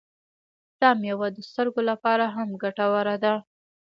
دا 0.79 0.89
میوه 1.01 1.27
د 1.33 1.37
سترګو 1.49 1.81
لپاره 1.89 2.25
هم 2.35 2.49
ګټوره 2.63 3.15
ده. 3.23 3.33